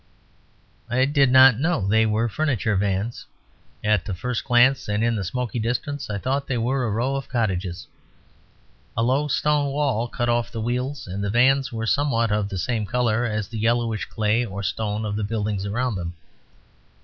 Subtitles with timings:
[0.89, 3.27] I did not know they were furniture vans;
[3.83, 7.15] at the first glance and in the smoky distance I thought they were a row
[7.15, 7.85] of cottages.
[8.97, 12.57] A low stone wall cut off the wheels, and the vans were somewhat of the
[12.57, 16.15] same colour as the yellowish clay or stone of the buildings around them.